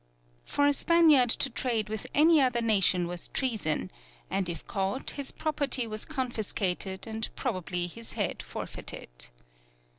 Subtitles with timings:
[0.45, 3.91] For a Spaniard to trade with any other nation was treason,
[4.31, 9.27] and if caught, his property was confiscated and probably his head forfeited.